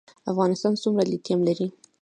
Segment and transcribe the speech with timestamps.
[0.31, 1.67] افغانستان څومره لیتیم لري؟